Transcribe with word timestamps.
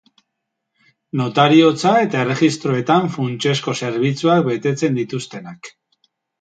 Notariotza 1.21 1.91
eta 2.07 2.23
erregistroetan 2.25 3.07
funtsezko 3.19 3.77
zerbitzuak 3.85 4.51
betetzen 4.51 5.01
dituztenak. 5.03 5.75